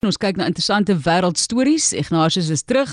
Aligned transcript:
Ons 0.00 0.16
kyk 0.16 0.38
na 0.40 0.46
interessante 0.48 0.94
wêreldstories. 1.04 1.90
Ignatius 1.92 2.46
is 2.48 2.62
terug. 2.64 2.88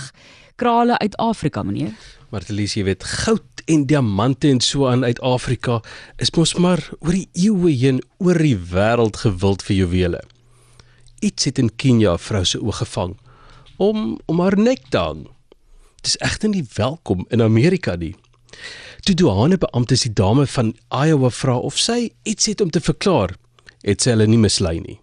Krale 0.60 0.98
uit 1.00 1.14
Afrika, 1.24 1.62
meneer. 1.64 1.94
Martelies, 2.36 2.74
jy 2.76 2.84
weet, 2.84 3.06
goud 3.24 3.62
en 3.72 3.86
diamante 3.88 4.50
en 4.52 4.60
so 4.60 4.90
aan 4.92 5.06
uit 5.08 5.22
Afrika 5.24 5.78
is 6.20 6.34
mos 6.36 6.52
maar 6.60 6.84
oor 7.00 7.16
die 7.16 7.30
eeue 7.46 7.72
heen 7.80 8.02
oor 8.20 8.36
die 8.44 8.58
wêreld 8.74 9.22
gewild 9.24 9.64
vir 9.64 9.78
juwele. 9.78 10.22
Iets 11.24 11.48
het 11.48 11.64
in 11.64 11.72
Kenia 11.80 12.18
'n 12.18 12.24
vrou 12.28 12.44
se 12.44 12.60
oog 12.60 12.84
gevang 12.84 13.16
om 13.78 14.20
om 14.26 14.44
haar 14.44 14.60
nek 14.60 14.84
te 14.90 14.98
hang. 14.98 15.24
Dit 16.04 16.12
is 16.12 16.18
egter 16.20 16.50
nie 16.50 16.68
welkom 16.76 17.26
in 17.30 17.42
Amerika 17.42 17.96
nie. 17.96 18.16
Toe 19.08 19.16
douanebeamptes 19.16 20.02
die 20.02 20.14
dame 20.14 20.48
van 20.48 20.76
Iowa 20.92 21.30
vra 21.30 21.56
of 21.56 21.80
sy 21.80 22.12
iets 22.24 22.46
het 22.46 22.62
om 22.62 22.70
te 22.70 22.82
verklaar, 22.82 23.36
het 23.82 24.02
sy 24.02 24.10
hulle 24.10 24.28
nie 24.28 24.44
mislei 24.44 24.80
nie. 24.80 25.00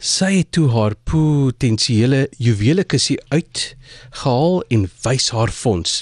Sy 0.00 0.30
het 0.38 0.54
toe 0.56 0.70
haar 0.72 0.94
potensiële 1.04 2.22
juwelekussie 2.40 3.18
uitgehaal 3.28 4.62
en 4.72 4.86
wys 5.04 5.26
haar 5.36 5.52
fonds. 5.52 5.98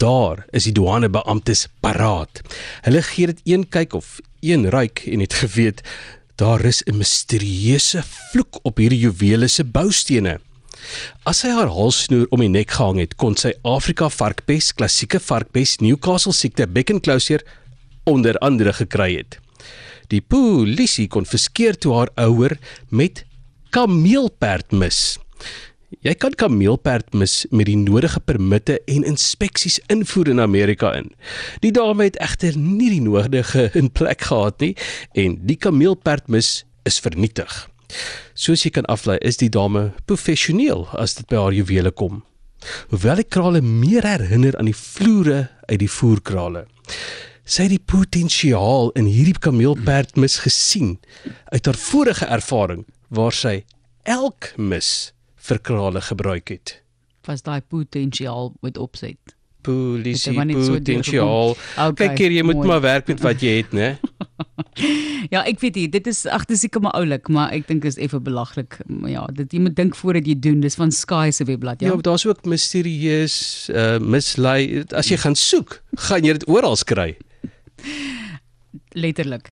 Daar 0.00 0.46
is 0.56 0.64
die 0.64 0.72
douanebeamptes 0.72 1.66
paraat. 1.84 2.40
Hulle 2.88 3.02
gee 3.04 3.28
dit 3.28 3.42
een 3.44 3.68
kyk 3.68 3.92
of 4.00 4.22
een 4.40 4.64
ruik 4.72 5.04
en 5.04 5.20
het 5.20 5.36
geweet 5.36 5.84
daar 6.40 6.64
is 6.64 6.80
'n 6.86 6.96
misterieuse 6.96 8.02
vloek 8.02 8.58
op 8.62 8.80
hierdie 8.80 9.04
juwele 9.04 9.48
se 9.48 9.64
boustene. 9.64 10.40
As 11.22 11.38
sy 11.38 11.48
haar 11.48 11.68
halssnoer 11.68 12.26
om 12.30 12.40
die 12.40 12.48
nek 12.48 12.70
gehang 12.70 12.98
het, 12.98 13.16
kon 13.16 13.36
sy 13.36 13.52
Afrika 13.62 14.08
varkpes, 14.08 14.72
klassieke 14.72 15.20
varkpes, 15.20 15.76
Newcastle 15.76 16.32
siekte, 16.32 16.66
bekkenklouseer 16.66 17.44
onder 18.04 18.38
andere 18.38 18.72
gekry 18.72 19.16
het. 19.16 19.38
Die 20.12 20.20
polisie 20.20 21.06
konfiskeer 21.08 21.78
toe 21.78 21.94
haar 21.96 22.10
ouer 22.20 22.58
met 22.88 23.24
kameelperd 23.74 24.72
mis. 24.72 25.16
Jy 26.04 26.14
kan 26.18 26.34
kameelperd 26.36 27.14
mis 27.14 27.44
met 27.54 27.68
die 27.68 27.78
nodige 27.78 28.20
permitte 28.20 28.80
en 28.90 29.06
inspeksies 29.06 29.78
invoer 29.92 30.32
in 30.34 30.42
Amerika 30.42 30.92
in. 30.98 31.12
Die 31.62 31.72
dame 31.72 32.08
het 32.08 32.18
egter 32.22 32.56
nie 32.58 32.90
die 32.92 33.04
nodige 33.04 33.70
in 33.78 33.90
plek 33.92 34.26
gehad 34.28 34.60
nie 34.60 34.74
en 35.14 35.38
die 35.46 35.56
kameelperd 35.56 36.28
mis 36.28 36.64
is 36.84 37.00
vernietig. 37.00 37.52
Soos 38.34 38.64
jy 38.66 38.72
kan 38.74 38.88
aflei, 38.90 39.16
is 39.22 39.38
die 39.38 39.50
dame 39.52 39.92
professioneel 40.08 40.88
as 40.98 41.14
dit 41.18 41.28
by 41.30 41.38
haar 41.40 41.56
juwele 41.56 41.92
kom. 41.94 42.22
Hoewel 42.90 43.20
die 43.20 43.28
krale 43.28 43.60
meer 43.62 44.06
herinner 44.08 44.56
aan 44.58 44.70
die 44.70 44.76
vloere 44.76 45.46
uit 45.68 45.80
die 45.82 45.90
voerkrale. 45.90 46.64
Sy 47.44 47.66
het 47.66 47.74
die 47.74 47.82
potensiaal 47.92 48.88
in 48.96 49.04
hierdie 49.04 49.36
kameelperd 49.36 50.16
mis 50.16 50.38
gesien 50.46 50.94
uit 51.52 51.66
haar 51.68 51.76
vorige 51.76 52.24
ervaring 52.32 52.86
waar 53.12 53.36
sy 53.36 53.58
elk 54.08 54.54
mis 54.56 55.12
vir 55.44 55.60
krale 55.60 56.00
gebruik 56.00 56.48
het. 56.54 56.78
Was 57.28 57.44
daai 57.44 57.60
potensiaal 57.60 58.54
met 58.64 58.80
opset. 58.80 59.18
Polisie 59.64 60.32
net 60.44 60.56
so 60.64 60.76
potensiaal. 60.76 61.54
Okay, 61.80 62.08
Kyk 62.10 62.18
hier, 62.20 62.34
jy 62.36 62.44
moet 62.44 62.58
mooi. 62.60 62.68
maar 62.68 62.80
werk 62.84 63.08
met 63.08 63.20
wat 63.24 63.40
jy 63.44 63.58
het, 63.62 63.72
né? 63.76 63.94
Ja, 65.32 65.40
ek 65.46 65.60
weet 65.62 65.76
nie, 65.78 65.84
dit 65.88 66.08
is 66.10 66.24
ag 66.28 66.42
dis 66.50 66.60
seker 66.64 66.82
maar 66.84 66.92
oulik, 66.98 67.28
maar 67.32 67.52
ek 67.54 67.68
dink 67.68 67.84
is 67.88 67.96
effe 68.02 68.18
belaglik. 68.20 68.76
Ja, 69.08 69.22
dit 69.32 69.52
jy 69.54 69.60
moet 69.64 69.76
dink 69.78 69.94
voordat 69.96 70.26
jy 70.28 70.34
doen. 70.36 70.58
Dis 70.60 70.76
van 70.76 70.90
Sky 70.92 71.30
se 71.32 71.46
webblad, 71.48 71.80
Ja, 71.80 71.88
ja. 71.88 71.94
ja 71.94 72.04
daar's 72.04 72.26
ook 72.26 72.44
misterieus, 72.44 73.36
uh 73.72 73.96
mislei. 74.02 74.82
As 74.92 75.08
jy 75.08 75.16
gaan 75.22 75.36
soek, 75.38 75.78
gaan 76.08 76.26
jy 76.26 76.34
dit 76.40 76.48
oral 76.50 76.76
kry. 76.84 77.14
Later 78.94 79.24
luck. 79.24 79.50